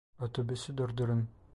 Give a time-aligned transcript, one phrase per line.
[0.21, 1.27] Otobüsü durdurun!